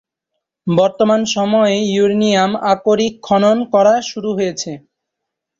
বর্তমান 0.67 1.21
সময়ে 1.35 1.75
ইউরেনিয়াম 1.91 2.51
আকরিক 2.73 3.13
খনন 3.23 3.57
করা 3.73 3.93
শুরু 4.09 4.29
হয়েছে। 4.37 4.71